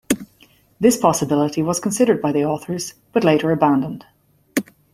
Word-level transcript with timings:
This 0.79 0.97
possibility 0.97 1.61
was 1.61 1.79
considered 1.79 2.23
by 2.23 2.31
the 2.31 2.43
authors 2.43 2.95
but 3.13 3.23
later 3.23 3.51
abandoned. 3.51 4.03